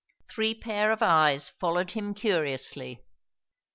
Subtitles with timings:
[0.27, 3.05] Three pair of eyes followed him curiously.